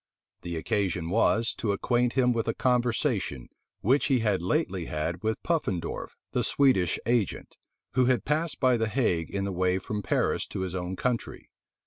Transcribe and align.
The 0.41 0.55
occasion 0.57 1.11
was, 1.11 1.53
to 1.59 1.73
acquaint 1.73 2.13
him 2.13 2.33
with 2.33 2.47
a 2.47 2.55
conversation 2.55 3.49
which 3.81 4.07
he 4.07 4.21
had 4.21 4.41
lately 4.41 4.85
had 4.85 5.21
with 5.21 5.43
Puffendorf, 5.43 6.17
the 6.31 6.43
Swedish 6.43 6.97
agent, 7.05 7.55
who 7.93 8.05
had 8.05 8.25
passed 8.25 8.59
by 8.59 8.77
the 8.77 8.89
Hague 8.89 9.29
in 9.29 9.43
the 9.43 9.51
way 9.51 9.77
from 9.77 10.01
Paris 10.01 10.47
to 10.47 10.61
his 10.61 10.73
own 10.73 10.95
country. 10.95 11.51